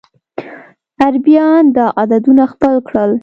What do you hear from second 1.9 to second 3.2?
عددونه خپل کړل.